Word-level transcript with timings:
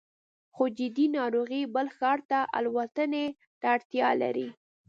خو 0.55 0.63
جدي 0.77 1.05
ناروغۍ 1.17 1.63
بل 1.75 1.87
ښار 1.97 2.19
ته 2.29 2.39
الوتنې 2.57 3.25
ته 3.59 3.65
اړتیا 3.75 4.09
لري 4.21 4.47